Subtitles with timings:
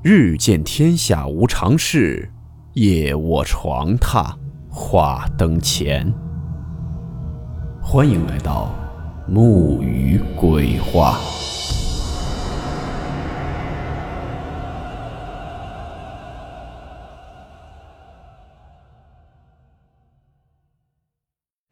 [0.00, 2.30] 日见天下无常事，
[2.74, 4.32] 夜卧床榻
[4.70, 6.14] 话灯前。
[7.82, 8.72] 欢迎来到
[9.26, 11.18] 木鱼鬼话。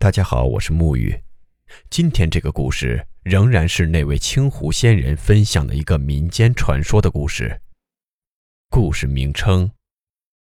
[0.00, 1.16] 大家好，我是木鱼。
[1.88, 7.60] 今天这个故事仍然是那位青湖仙人分享的一个民间传说的故事。
[8.78, 9.70] 故事名称：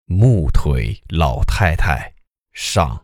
[0.06, 2.12] 木腿老太太
[2.52, 3.00] 上。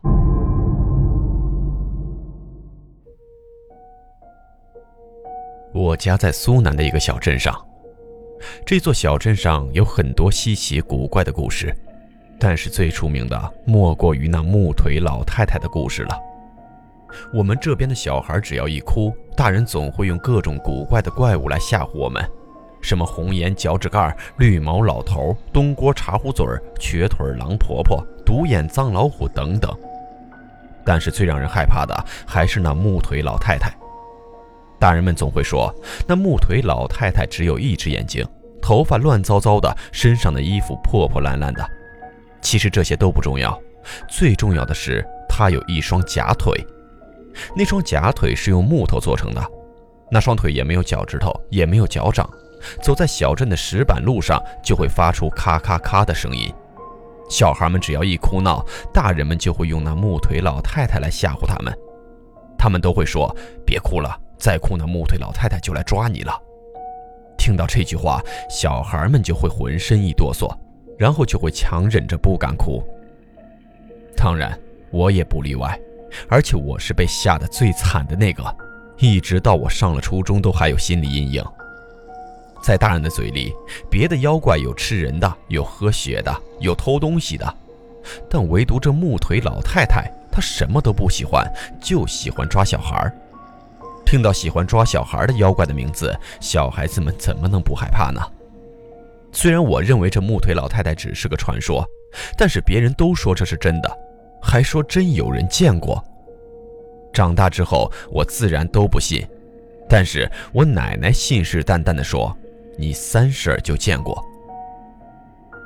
[5.72, 7.64] 我家在苏南的一个小镇上，
[8.66, 11.72] 这座小镇上有很多稀奇古怪的故事，
[12.36, 16.18] 但是最出名的莫过于那木腿老太太的故事了。
[17.32, 22.20] 我们这边的小孩只要一哭，大人总会用各种古怪的怪物来吓唬我们。
[22.80, 26.46] 什么红颜脚趾盖、绿毛老头、东郭茶壶嘴、
[26.78, 29.70] 瘸腿狼婆婆、独眼脏老虎等等，
[30.84, 31.94] 但是最让人害怕的
[32.26, 33.72] 还是那木腿老太太。
[34.78, 35.74] 大人们总会说，
[36.06, 38.26] 那木腿老太太只有一只眼睛，
[38.62, 41.62] 头发乱糟糟的，身上的衣服破破烂烂的。
[42.40, 43.60] 其实这些都不重要，
[44.08, 46.66] 最重要的是她有一双假腿，
[47.54, 49.46] 那双假腿是用木头做成的，
[50.10, 52.28] 那双腿也没有脚趾头，也没有脚掌。
[52.82, 56.52] 走在小镇的石板路上，就会发出咔咔咔的声音。
[57.28, 61.72] 小孩们只要一哭闹，大人们就会用那木腿老太太来吓唬他们。
[62.58, 66.32] 他们都会说：“别哭了，再哭那木腿老太太就来抓你了。”
[67.38, 70.54] 听到这句话，小孩们就会浑身一哆嗦，
[70.98, 72.82] 然后就会强忍着不敢哭。
[74.14, 74.58] 当然，
[74.90, 75.80] 我也不例外，
[76.28, 78.44] 而且我是被吓得最惨的那个，
[78.98, 81.44] 一直到我上了初中都还有心理阴影。
[82.62, 83.54] 在大人的嘴里，
[83.90, 87.54] 别的妖怪有吃人的，有喝血的，有偷东西的，
[88.28, 91.44] 但唯独这木腿老太太，她什么都不喜欢，
[91.80, 93.10] 就喜欢抓小孩。
[94.04, 98.20] 听到喜欢抓小孩的妖怪的名字，小孩子们怎么能不害怕呢？
[99.32, 101.88] 虽然我认为这木腿老太太只是个传说，
[102.36, 103.98] 但是别人都说这是真的，
[104.42, 106.02] 还说真有人见过。
[107.12, 109.24] 长大之后，我自然都不信，
[109.88, 112.36] 但是我奶奶信誓旦旦地说。
[112.78, 114.24] 你三婶就见过。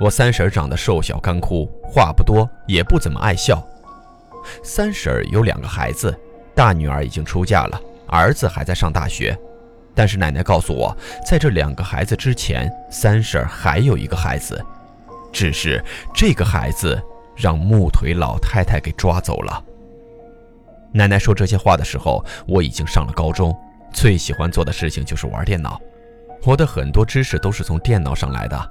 [0.01, 3.65] 我三婶长得瘦小干枯，话不多，也不怎么爱笑。
[4.63, 6.15] 三婶有两个孩子，
[6.55, 9.39] 大女儿已经出嫁了，儿子还在上大学。
[9.95, 10.95] 但是奶奶告诉我，
[11.25, 14.61] 在这两个孩子之前，三婶还有一个孩子，
[15.33, 15.83] 只是
[16.13, 17.01] 这个孩子
[17.37, 19.65] 让木腿老太太给抓走了。
[20.93, 23.57] 奶奶说这些话的时候，我已经上了高中，
[23.93, 25.81] 最喜欢做的事情就是玩电脑。
[26.47, 28.69] 我的很多知识都是从电脑上来的，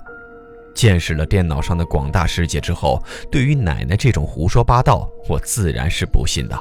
[0.76, 6.58] 见识了电脑上的广大世界之后，对于奶奶这种胡说八道，我自然是不信的。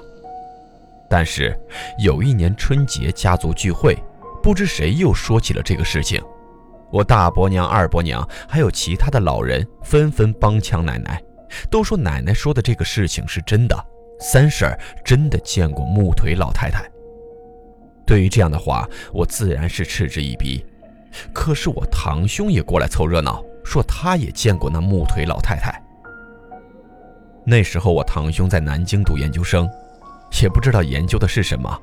[1.10, 1.54] 但是
[1.98, 3.94] 有一年春节家族聚会，
[4.42, 6.22] 不知谁又说起了这个事情，
[6.90, 11.22] 我大伯娘、二伯娘还有其他的老人纷纷帮腔奶奶，
[11.68, 13.76] 都说奶奶说的这个事情是真的，
[14.18, 14.74] 三婶
[15.04, 16.90] 真的见过木腿老太太。
[18.06, 20.64] 对于这样的话，我自然是嗤之以鼻。
[21.32, 25.82] 可是我堂兄也过来凑热闹，说他也见过那木腿老太太。
[27.44, 29.68] 那时候我堂兄在南京读研究生，
[30.42, 31.80] 也不知道研究的是什么。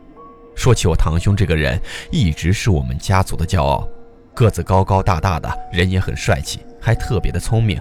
[0.55, 1.79] 说起我堂兄这个人，
[2.11, 3.87] 一直是我们家族的骄傲，
[4.33, 7.79] 个子高高大大的，人也很帅气，还特别的聪明，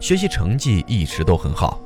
[0.00, 1.80] 学习成绩一直都很好。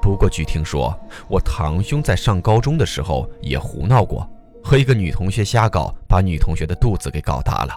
[0.00, 0.96] 不过据听说，
[1.28, 4.28] 我堂兄在上高中的时候也胡闹过，
[4.62, 7.76] 和一个女同学瞎搞，把女同学的肚子给搞大了。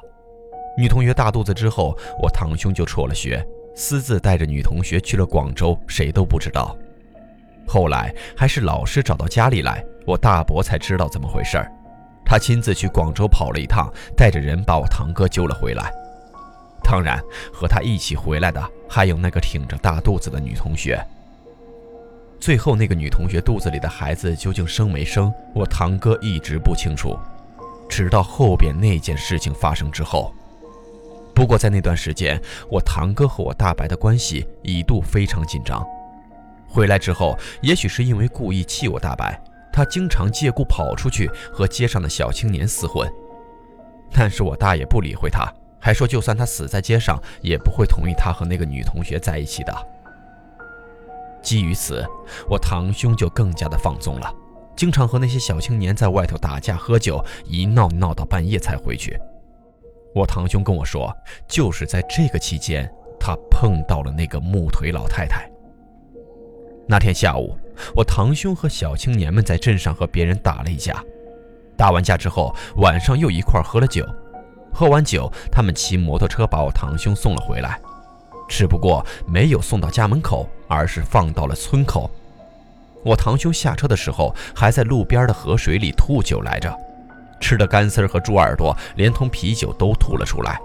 [0.78, 3.46] 女同学大肚子之后，我堂兄就辍了学，
[3.76, 6.76] 私自带着女同学去了广州，谁都不知道。
[7.68, 11.72] 后来还是老师找到家里来，我大伯才知道怎么回事儿。
[12.26, 15.92] 他亲自去广州跑了一趟，带着人把我堂哥救了回来。
[16.84, 17.22] 当然，
[17.54, 21.02] 和他一起回来的还有那个挺着大肚子的女同学。
[22.40, 27.18] 最后那个女同学肚子里的孩子究竟生没生，我堂哥一直不清楚，
[27.88, 30.34] 直到后边那件事情发生之后。
[31.34, 32.40] 不过在那段时间，
[32.70, 35.86] 我堂哥和我大伯的关系一度非常紧张。
[36.68, 39.26] 回来之后，也许是因为故意气我大伯，
[39.74, 43.12] 他经常借故跑出去和街上的小青年厮混。
[44.14, 45.46] 但是我大爷不理会他，
[45.80, 49.74] 还说就算他死在街上，也不会同意他和那个女同学在一起的。
[51.42, 52.06] 基于此，
[52.50, 54.34] 我堂兄就更加的放纵了，
[54.76, 59.20] 经常和那些小青年在外头打架喝酒，一闹闹到半夜才回去。
[60.14, 61.16] 我堂兄跟我说，
[61.48, 65.50] 就是在这个期间，他碰到了那个木腿老太太。
[66.88, 67.58] 那天下午，
[67.96, 71.02] 我堂兄和小青年们在镇上和别人打了一架，
[71.78, 74.06] 打完架之后，晚上又一块喝了酒。
[74.74, 77.80] 喝完酒，他们骑摩托车把我堂兄送了回来，
[78.50, 82.10] 只不过没有送到家门口，而是放到了村口。
[83.04, 86.78] 我堂兄下车的时候，还在路边的河水里吐酒来着，
[87.42, 90.58] 吃的干丝和猪耳朵，连同啤酒都吐了出来，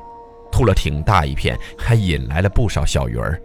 [0.53, 3.41] 吐了挺大一片，还引来了不少小鱼儿。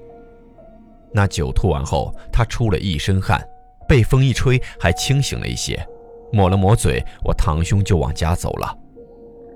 [1.14, 3.42] 那酒吐完后，他出了一身汗，
[3.88, 5.84] 被风一吹，还清醒了一些，
[6.32, 8.78] 抹了抹嘴，我堂兄就往家走了。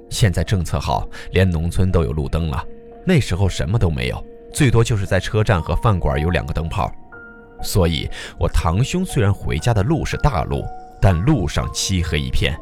[0.10, 2.64] 现在政策好，连农村都有路灯了。
[3.06, 6.92] 那时候什么都没有，最多就是在车站和饭馆有两个灯泡。
[7.62, 10.64] 所以，我堂兄虽然回家的路是大路，
[11.02, 12.54] 但路上漆黑一片，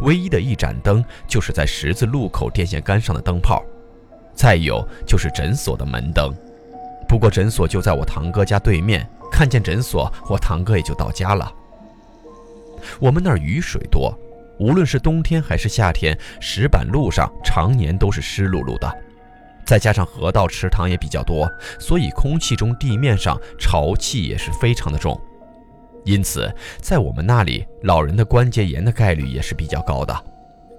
[0.00, 3.62] 唯一的一盏灯就是在十字路口电线杆上的灯泡，
[4.34, 6.34] 再有就是诊所的门灯。
[7.08, 11.52] 不过诊所就在我堂哥家对面，看见诊所，我堂哥也就到家了。
[12.98, 14.12] 我们那儿雨水多。
[14.58, 18.88] 无论是冬天还是夏天，石板路上常年都是湿漉漉的，
[19.64, 21.50] 再加上河道、池塘也比较多，
[21.80, 25.20] 所以空气中地面上潮气也是非常的重。
[26.04, 30.24] 因此，在我们那里，老人的关节炎的概率也是比较高的。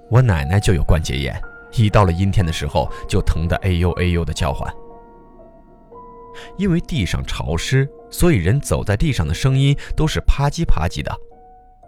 [0.10, 1.42] 我奶奶就有关节炎，
[1.74, 4.72] 一到了阴天的时候，就疼得哎呦哎呦的叫唤。
[6.58, 11.16] 因为地上潮湿，所以人走在地上的声音都是啪叽啪叽的，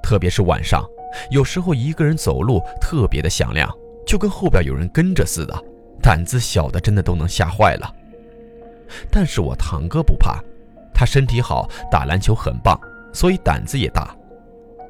[0.01, 0.83] 特别是晚上。
[1.29, 3.69] 有时候一个人走路特别的响亮，
[4.05, 5.63] 就跟后边有人跟着似的，
[6.01, 7.93] 胆子小的真的都能吓坏了。
[9.09, 10.39] 但是我堂哥不怕，
[10.93, 12.79] 他身体好，打篮球很棒，
[13.15, 14.13] 所以胆子也大。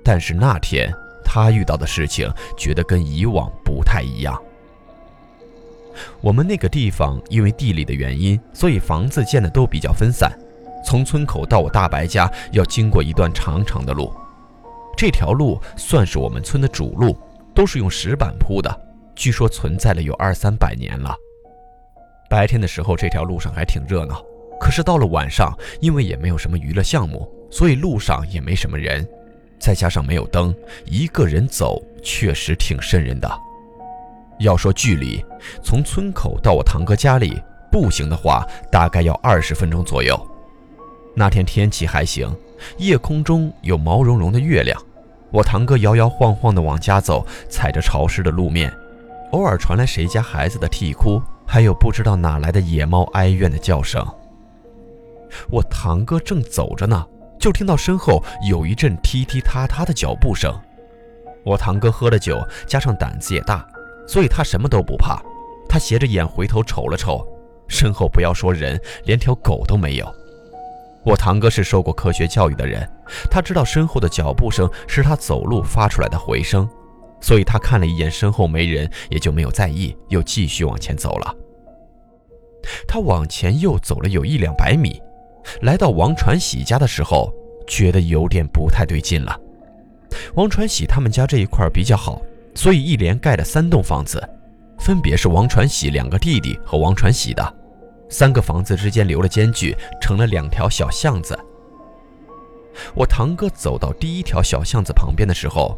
[0.03, 0.91] 但是那天
[1.23, 2.27] 他遇到的事情，
[2.57, 4.41] 觉得跟以往不太一样。
[6.21, 10.31] 我们那个地方因为地理的原因，所以房子建的都比较分散，
[10.83, 14.11] 从村口到我大白家要经过一段长长的路。
[14.97, 17.15] 这条路算是我们村的主路，
[17.53, 18.81] 都是用石板铺的，
[19.15, 21.15] 据说存在了有二三百年了。
[22.29, 24.21] 白天的时候，这条路上还挺热闹，
[24.59, 29.07] 可是到了晚上，因为也没有什么娱乐项目，所以路上也没什么人，
[29.59, 30.53] 再加上没有灯，
[30.85, 33.29] 一个人走确实挺瘆人的。
[34.39, 35.23] 要说距离，
[35.63, 40.19] 从村口到我堂哥家里，步行的话大概要二十分钟左右。
[41.15, 42.29] 那天天气还行。
[42.77, 44.81] 夜空中有毛茸茸的月亮，
[45.29, 48.73] 我堂哥摇摇晃晃地往家走，踩着潮湿的路面，
[49.31, 54.01] 偶尔传来谁家孩子的啼哭，还有不知道哪来的野猫哀怨的叫声。
[55.49, 57.05] 我堂哥正走着呢，
[57.39, 60.53] 就听到身后有一阵踢踢踏踏的脚步声。
[61.43, 63.67] 我堂哥喝了酒，加上胆子也大，
[64.07, 65.21] 所以他什么都不怕。
[65.69, 67.25] 他斜着眼回头瞅了瞅，
[67.67, 70.15] 身后不要说人，连条狗都没有。
[71.03, 72.89] 我堂哥是受过科学教育的人，
[73.29, 76.67] 他知道身后的脚步声是他走路发出来的回声，
[77.21, 81.35] 所以他看了一眼身后没人，也就没有在意，又继续往前走了。
[82.87, 84.99] 他往前又走了有一两百米，
[85.61, 87.33] 来到王传喜家的时候，
[87.67, 89.39] 觉得有点不太对劲了。
[90.35, 92.21] 王传喜他们家这一块比较好，
[92.53, 94.21] 所以一连盖了三栋房子，
[94.79, 97.55] 分别是王传喜两个弟弟和王传喜的。
[98.09, 101.37] 三个房子之间留了间距，成了两条小巷子。
[102.93, 105.77] 我堂哥走到第一条小巷子旁边的时候，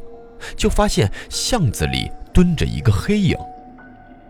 [0.55, 3.37] 就发现巷子里蹲着一个黑影。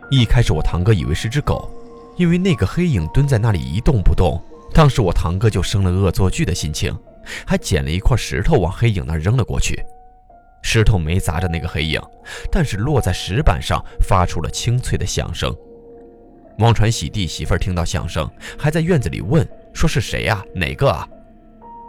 [0.10, 1.70] 一开始我堂哥以为是只狗，
[2.18, 4.40] 因为那个黑影蹲在那里一动不动。
[4.74, 6.96] 当时我堂哥就生了恶作剧的心情，
[7.46, 9.84] 还捡了一块石头往黑影那扔了过去。
[10.62, 12.02] 石头没砸着那个黑影，
[12.52, 15.56] 但是落在石板上，发出了清脆的响声。
[16.60, 20.44] 王传喜弟媳妇听到响声，还在院子里问：“说是谁呀？
[20.54, 21.08] 哪个啊？”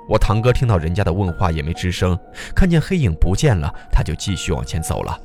[0.08, 2.18] 我堂哥听到人家的问话也没吱声，
[2.54, 5.18] 看见黑影不见了，他就继续往前走了。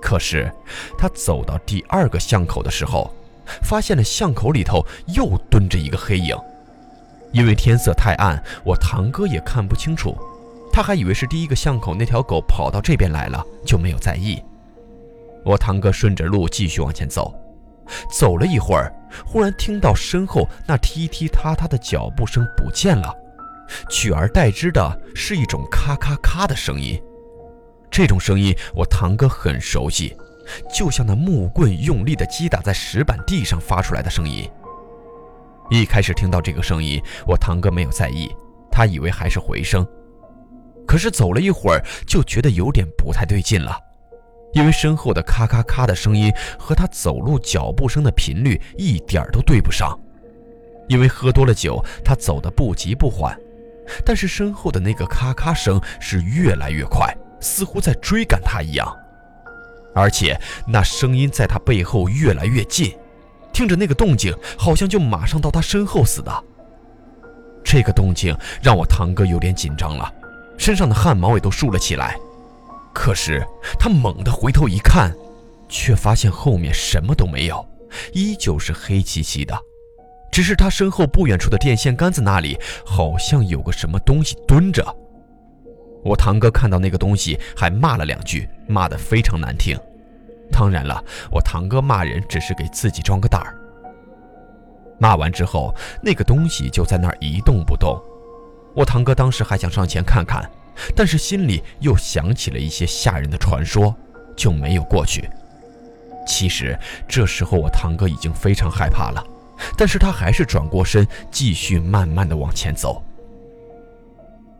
[0.00, 0.50] 可是
[0.96, 3.12] 他走到第二个巷口的时候，
[3.62, 6.36] 发现了巷口里头又蹲着一个黑影。
[7.32, 10.16] 因为天色太暗，我堂哥也看不清楚，
[10.72, 14.42] 他还以为是第一个巷口那条狗跑到这边来了，就没有在意。
[15.44, 17.34] 我堂哥顺着路继续往前走。
[18.10, 18.92] 走了一会儿，
[19.24, 23.14] 忽然听到身后那踢踢踏踏的脚步声不见了，
[23.88, 27.00] 取而代之的是一种咔咔咔的声音。
[27.88, 30.16] 这种声音我堂哥很熟悉，
[30.72, 34.48] 就像那木棍用力的击打在石板地上发出来的声音。
[35.70, 38.30] 一开始听到这个声音，我堂哥没有在意，
[38.70, 39.86] 他以为还是回声。
[40.86, 43.76] 可是走了一会儿，就觉得有点不太对劲了。
[44.52, 49.98] 因为身后的咔咔咔的声音和他走路脚步声的频率一点都对不上，
[50.88, 53.36] 因为喝多了酒，他走得不急不缓，
[54.04, 58.96] 但是身后的那个咔咔声是越来越快，似乎在追赶他一样，
[59.96, 62.94] 而且那声音在他背后越来越近，
[63.50, 66.44] 听着那个动静，好像就马上到他身后似的。
[67.64, 70.12] 这个动静让我堂哥有点紧张了，
[70.58, 72.14] 身上的汗毛也都竖了起来。
[72.92, 73.42] 可是
[73.78, 75.10] 他猛地回头一看，
[75.66, 77.66] 却发现后面什么都没有，
[78.12, 79.58] 依旧是黑漆漆的。
[80.30, 84.84] 只是他身后不远处的电线杆子那里，好像有个什么东西蹲着。
[86.06, 89.76] 我堂哥看到那个东西，还骂了两句，骂得非常难听。
[90.52, 93.58] 当然了，我堂哥骂人只是给自己装个胆儿。
[95.00, 98.00] 骂完之后，那个东西就在那儿一动不动。
[98.72, 100.48] 我堂哥当时还想上前看看，
[100.94, 103.92] 但是心里又想起了一些吓人的传说，
[104.36, 105.28] 就没有过去。
[106.24, 109.26] 其实这时候我堂哥已经非常害怕了，
[109.76, 113.02] 但是他还是转过身，继续慢慢的往前走。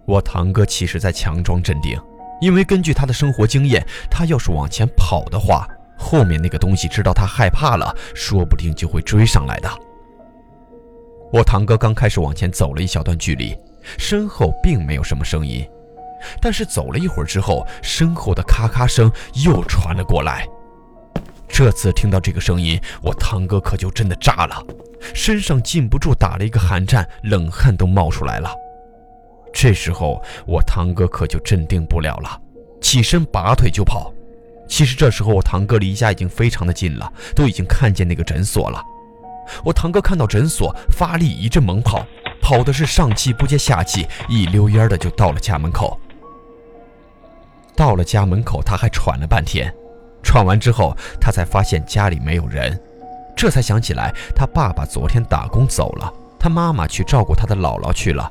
[0.06, 2.00] 我堂哥其实在强装镇定，
[2.40, 5.66] 因为根据他的生活经验，他要是往前跑的话，
[5.98, 9.68] 后面那个东西知道他害怕了，说不定就会追上来的。
[11.32, 13.56] 我堂哥刚开始往前走了一小段距离，
[13.98, 15.68] 身后并没有什么声音，
[16.40, 19.10] 但是走了一会儿之后，身后的咔咔声
[19.44, 20.46] 又传了过来。
[21.48, 24.64] 这次听到这个声音，我堂哥可就真的炸了，
[25.14, 28.48] 身上禁不住打了一个寒战，冷汗都冒出来了。
[29.58, 32.38] 这时候我堂哥可就镇定不了了，
[32.82, 34.12] 起身拔腿就跑。
[34.68, 38.82] 其实这时候我堂哥离家已经非常的近了，都已经看见那个诊所了。
[39.64, 42.06] 我堂哥看到诊所，发力一阵猛跑，
[42.42, 45.98] 跑的是上气不接下气，一溜烟的就到了家门口。
[47.75, 49.75] 到了家门口，他还喘了半天。
[50.22, 52.78] 喘完之后，他才发现家里没有人，
[53.34, 58.30] 这才想起来他爸爸昨天打工走了，他妈妈去照顾他的姥姥去了。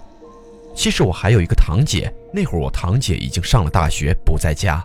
[0.75, 4.83] 其实我还有一个堂姐，那会儿我堂姐已经上了大学，不在家。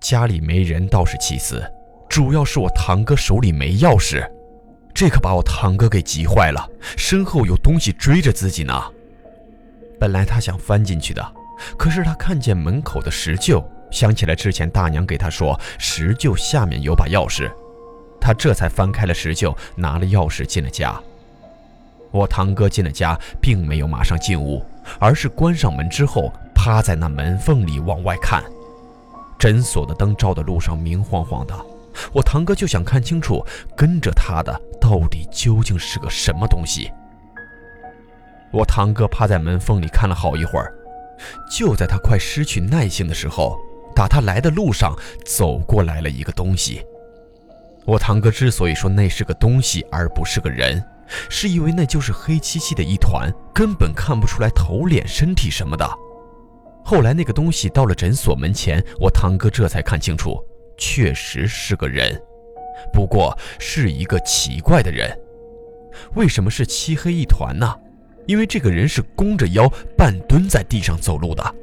[0.00, 1.62] 家里没人倒是其次，
[2.08, 4.24] 主要是我堂哥手里没钥匙，
[4.94, 8.80] 这可把我堂哥给急坏了，身后有东西追着自己呢。
[9.98, 11.34] 本来他想翻进去的，
[11.76, 13.62] 可是他看见门口的石臼。
[13.90, 17.50] 想起来之前大娘给他说石臼下面有把钥匙，
[18.20, 20.94] 他这才翻开了石臼，拿了钥匙进了家。
[22.10, 24.64] 我堂哥进了家，并没有马上进屋，
[24.98, 28.42] 而是关上门之后，趴在那门缝里往外看。
[29.38, 31.54] 诊所的灯照的路上明晃晃的，
[32.12, 33.44] 我堂哥就想看清楚
[33.76, 36.90] 跟着他的到底究竟是个什么东西。
[38.50, 40.72] 我堂哥趴在门缝里看了好一会儿，
[41.50, 43.58] 就在他快失去耐性的时候。
[43.94, 46.80] 打他来的路上走过来了一个东西。
[47.84, 50.80] 我堂哥之所以说那是个东西而不是个人，
[51.28, 55.88] 是因为那就是黑漆漆的一团，根本看不出来头脸身体什么的。
[56.84, 60.42] 后来那个东西到了诊所门前，我堂哥这才看清楚，
[60.76, 62.20] 确实是个人，
[62.92, 65.10] 不过是一个奇怪的人。
[66.14, 67.74] 为什么是漆黑一团呢？
[68.26, 71.54] 因为这个人是弓着腰半蹲在地上走路的。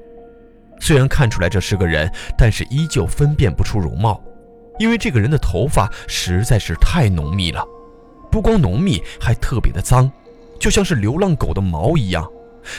[0.80, 4.22] 虽然看出来这是个人，但是依旧分辨不出容貌，
[4.78, 7.64] 因为这个人的头发实在是太浓密了，
[8.36, 10.12] 不光浓密，还特别的脏，
[10.60, 12.30] 就像是流浪狗的毛一样。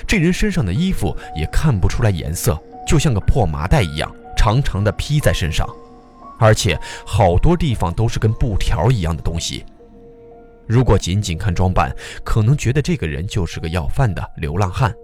[0.06, 5.66] 这人身上的衣服也看不出来颜色，就像个破麻袋一样，长长的披在身上，
[6.38, 9.64] 而且好多地方都是跟布条一样的东西。
[10.66, 11.90] 如果仅仅看装扮，
[12.22, 14.94] 可能觉得这个人就是个要饭的流浪汉。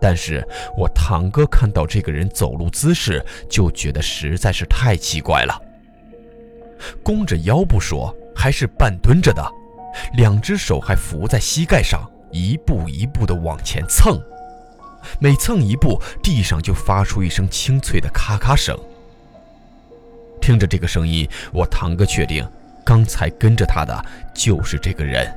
[0.00, 0.44] 但是
[0.76, 5.62] 我堂哥看到这个人走路姿势，就觉得实在是太奇怪了。
[7.02, 9.42] 弓着腰不说，还是半蹲着的，
[10.14, 14.20] 两只手还扶在膝盖上，一步一步的往前蹭。
[15.18, 18.76] 每蹭一步，地上就发出一声清脆的咔咔声。
[20.40, 22.46] 听着这个声音，我堂哥确定，
[22.84, 24.04] 刚才跟着他的
[24.34, 25.32] 就是这个人。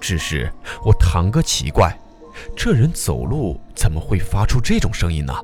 [0.00, 0.50] 只是
[0.84, 1.96] 我堂哥奇怪。
[2.56, 5.34] 这人走路怎么会发出这种声音呢？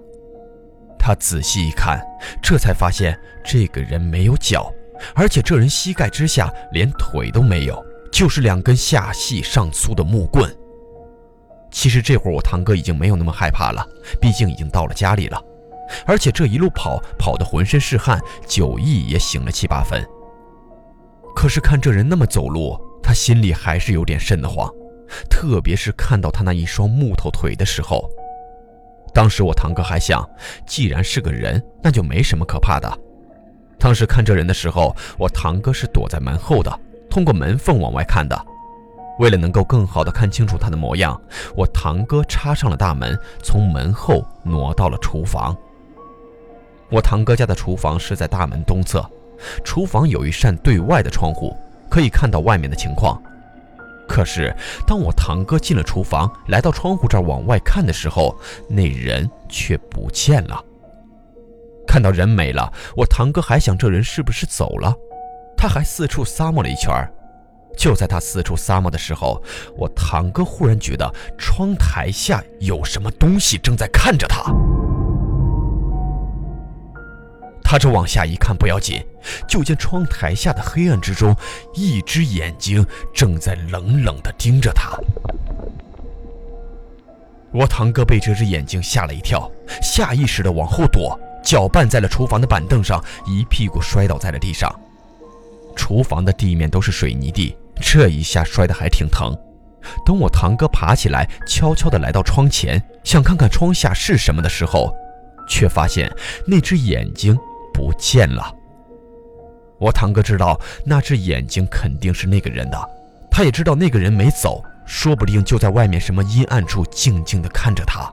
[1.06, 2.04] 他仔细一看，
[2.42, 4.72] 这才发现这个人没有脚，
[5.14, 10.52] 而且这人膝盖之下连腿都没有，就是两根下细上粗的木棍。
[11.70, 13.86] 其实这会儿我堂哥已经没有那么害怕了，
[14.20, 15.40] 毕竟已经到了家里了，
[16.06, 20.04] 而且这一路跑跑得浑身是汗，酒意也醒了七八分。
[21.36, 24.68] 可是看这人那么走路，他心里还是有点瘆得慌。
[25.30, 28.10] 特别是看到他那一双木头腿的时候，
[29.16, 30.28] 当时我堂哥还想，
[30.66, 32.86] 既然是个人，那就没什么可怕的。
[33.78, 36.70] 当时看这人的时候，我堂哥是躲在门后的，
[37.08, 38.38] 通过门缝往外看的。
[39.18, 41.18] 为了能够更好的看清楚他的模样，
[41.56, 45.56] 我堂哥插上了大门，从门后挪到了厨房。
[46.90, 49.02] 我堂哥家的厨房是在大门东侧，
[49.64, 51.56] 厨房有一扇对外的窗户，
[51.88, 53.18] 可以看到外面的情况。
[54.08, 54.54] 可是，
[54.86, 60.64] 当我堂哥进了厨房，来到窗户这儿往外看的时候，那人却不见了。
[61.86, 64.94] 看到人没了，我堂哥还想这人是不是走了，
[65.56, 66.92] 他还四处撒摸了一圈
[67.76, 69.42] 就在他四处撒摸的时候，
[69.76, 74.42] 我堂哥忽然觉得窗台下有什么东西正在看着他。
[77.68, 79.04] 他这往下一看不要紧，
[79.48, 81.34] 就见窗台下的黑暗之中，
[81.74, 84.96] 一只眼睛正在冷冷地盯着他。
[87.50, 89.50] 我堂哥被这只眼睛吓了一跳，
[89.82, 94.72] 下意识地往后躲，脚绊在了厨房的板凳上，一屁股摔倒在了地上。
[95.74, 97.56] 厨房的地面都是水泥地。
[97.80, 99.36] 这一下摔得还挺疼。
[100.04, 104.94] 等我堂哥爬起来，悄悄地来到窗前，想看看窗下是什么的时候，
[105.48, 106.10] 却发现
[106.46, 107.38] 那只眼睛
[107.76, 108.50] 不见了。
[109.78, 112.90] 我堂哥知道那只眼睛肯定是那个人的，
[113.30, 118.10] 他也知道那个人没走，说不定就在外面什么阴暗处静静地看着他。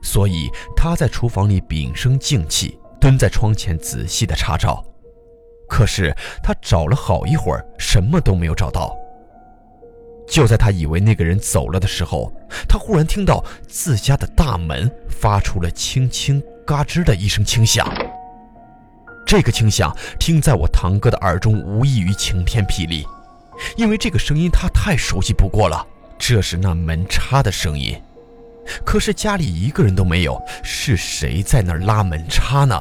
[0.00, 4.84] 所以他在厨房里屏声静气，蹲在窗前仔细地查找。
[5.68, 8.96] 可是他找了好一会儿，什么都没有找到。
[10.28, 12.32] 就在他以为那个人走了的时候，
[12.68, 17.84] 他忽然听到自家的大门发出了轻轻嘎吱的一声轻响。
[19.28, 23.06] 这个轻响听在我堂哥的耳中，无异于晴天霹雳，
[23.76, 25.86] 因为这个声音他太熟悉不过了，
[26.18, 27.94] 这是那门插的声音。
[28.86, 32.80] 可是家里一个人都没有，是谁在那儿拉门插呢？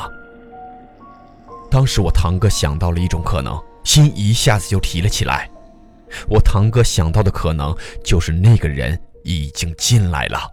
[1.70, 5.50] 当时我堂哥想到了一种可能，心一下子就提了起来。
[6.30, 10.50] 我堂哥想到的可能就是那个人已经进来了。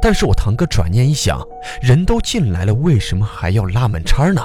[0.00, 1.46] 但是我堂哥转念一想，
[1.82, 4.42] 人都进来了，为什么还要拉门叉呢？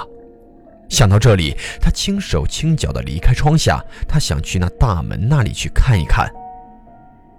[0.88, 6.28] 想到这里，他轻手轻脚地离开窗下，他想去那大门那里去看一看。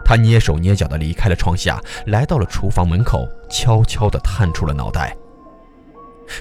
[0.06, 5.16] 他蹑手蹑脚地离开了窗下，来到了厨房门口，悄悄地探出了脑袋。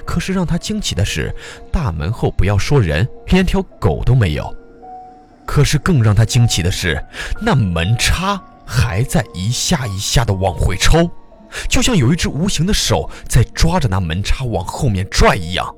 [0.05, 1.35] 可是让他惊奇的是，
[1.73, 4.55] 大门后不要说人，连条狗都没有。
[5.47, 7.03] 可是更让他惊奇的是，
[7.40, 11.11] 那门插还在一下一下的往回抽，
[11.71, 15.75] 就像有一只无形的手在抓着那门插往后面拽一样。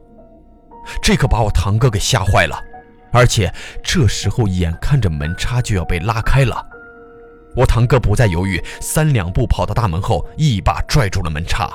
[1.03, 2.59] 这可把我堂哥给吓坏了。
[3.13, 6.65] 而且这时候眼看着门插就要被拉开了，
[7.57, 11.69] 我堂哥不再犹豫，三两步跑到大门后，一把拽住了门插。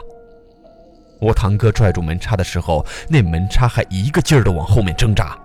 [1.19, 5.37] 我堂哥拽住门插的时候，那门插还一个劲儿地往后面挣扎，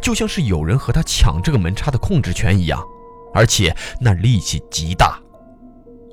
[0.00, 2.82] 就像是有人和他抢这个门插的控制权一样，
[3.34, 5.18] 而且那力气极大。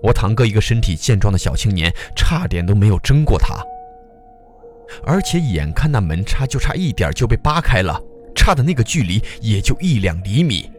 [0.02, 3.56] 我堂哥一个身体健壮的小青年，差点都没有争过他。
[5.06, 8.00] 而且眼看那门插就差一点就被扒开了，
[8.36, 10.70] 差的那个距离也就一两厘米。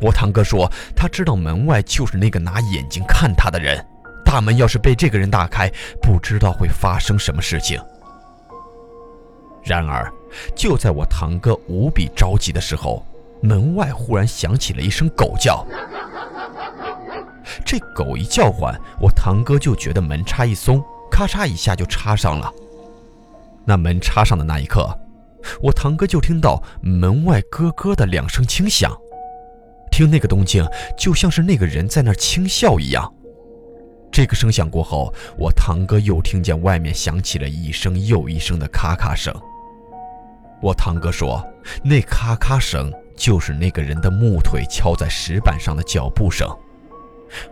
[0.00, 3.84] 我堂哥说，他知道门外就是那个拿眼睛看他的人。
[4.24, 5.70] 大门要是被这个人打开，
[6.02, 7.80] 不知道会发生什么事情。
[9.62, 10.12] 然而，
[10.56, 13.06] 就在我堂哥无比着急的时候，
[13.40, 15.64] 门外忽然响起了一声狗叫。
[17.64, 22.52] 这狗一叫唤，我堂哥就觉得门插一松，咔嚓一下就插上了。
[23.64, 24.98] 那门插上的那一刻，
[25.62, 28.96] 我堂哥就听到门外咯咯的两声轻响，
[29.90, 33.12] 听那个动静，就像是那个人在那儿轻笑一样。
[34.12, 39.34] 这个声响过后，我堂哥又听见外面响起了一声又一声的咔咔声。
[40.62, 41.44] 我堂哥说，
[41.82, 46.48] 那咔咔声就是那个人的木腿敲在石板上的脚步声，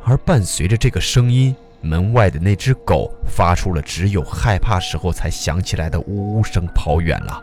[0.04, 7.42] 而伴随着这个声音，门外的那只狗发出了只有害怕时候才响起来的呜呜声，跑远了。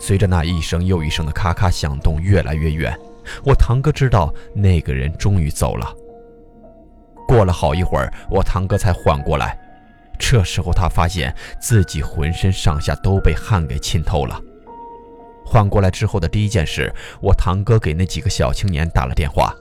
[0.00, 2.98] 随着那一声又一声的咔咔响动越来越远，
[3.44, 5.94] 我堂哥知道那个人终于走了。
[7.26, 9.58] 过了好一会儿，我堂哥才缓过来。
[10.18, 14.40] 这时候他发现自己浑身上下都被汗给浸透了。
[15.44, 19.54] 缓过来之后的第一件事，我堂哥给那几个小青年打了电话。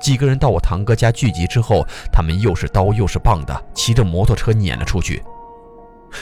[0.00, 5.22] 几个人到我堂哥家聚集之后，他们又是刀又是棒的，骑着摩托车撵了出去。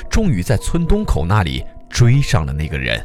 [0.08, 3.04] 终于在村东口那里追上了那个人。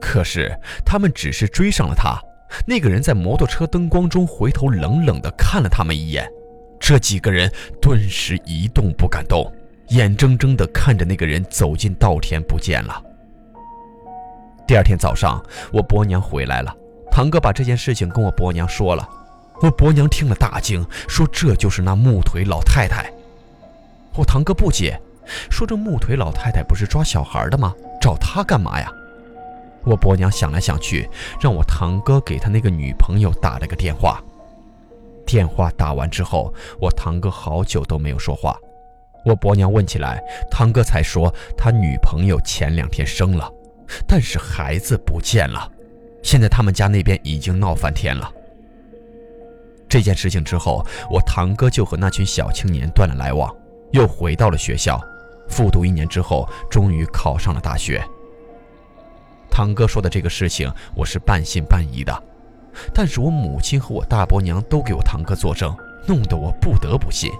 [0.00, 2.18] 可是他们只是追上了他，
[2.66, 6.30] 那个人在摩托车灯光中回头冷冷地看了他们一眼。
[6.78, 9.52] 这几个人顿时一动不敢动，
[9.88, 13.02] 眼睁睁地看着那个人走进稻田不见了。
[14.66, 16.72] 第二天早上，我伯娘回来了，
[17.10, 19.06] 堂哥把这件事情跟我伯娘说了，
[19.60, 23.12] 我伯娘听了大惊，说这就是那木腿老太太。
[24.14, 25.00] 我堂哥不解，
[25.50, 27.74] 说这木腿老太太不是抓小孩的吗？
[28.00, 28.90] 找她干嘛呀？
[29.84, 31.08] 我伯娘想来想去，
[31.40, 34.22] 让我堂哥给他那个女朋友打了个电话。
[35.26, 38.56] 电话打完之后，我堂哥好久都没有说话。
[39.24, 43.50] 我伯娘问起来，堂哥才说他女朋友前两天生了，
[44.06, 45.70] 但是孩子不见了。
[46.22, 48.32] 现在他们家那边已经闹翻天了。
[49.88, 53.50] 这件事情之后，我堂哥就和那群小青年断了来往，
[53.92, 55.00] 又回到了学校，
[55.48, 58.02] 复读一年之后，终于考上了大学。
[59.50, 62.22] 堂哥说的这个事情，我是半信半疑的，
[62.92, 65.74] 但是我母亲和我大伯娘都给我堂哥作证，
[66.06, 67.30] 弄得我不得不信。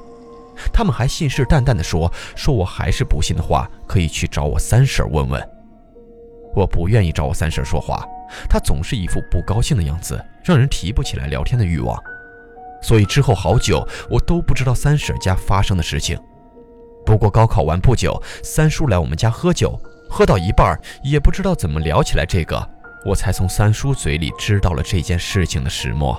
[0.72, 5.40] 他们还信誓旦旦地说：“说我还是不信的话，可以去找我三婶问问。”
[6.56, 8.04] 我不愿意找我三婶说话，
[8.48, 11.96] 她总是一副不高兴的样子，让人提不起来聊天的欲望。
[12.82, 16.18] 所以之后好久，我都不知道三婶家发生的事情。
[17.04, 19.78] 不过高考完不久，三叔来我们家喝酒。
[20.10, 22.66] 喝到一半，也不知道怎么聊起来这个，
[23.04, 26.18] 我才从三叔嘴里知道了这件事情的始末。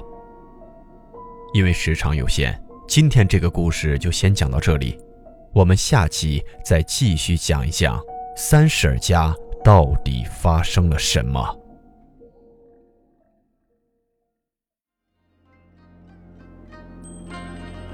[1.56, 2.56] 因为时长有限，
[2.88, 4.96] 今天这个故事就先讲到这里，
[5.54, 8.00] 我们下期再继续讲一讲
[8.38, 11.59] 三婶家到底发生了什么。